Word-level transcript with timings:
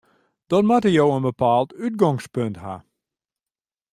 Dan 0.49 0.63
moatte 0.69 0.91
jo 0.97 1.05
in 1.17 1.25
bepaald 1.29 1.69
útgongspunt 1.85 2.55
ha. 2.63 2.75